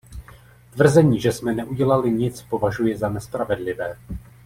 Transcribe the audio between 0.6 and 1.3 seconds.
Tvrzení,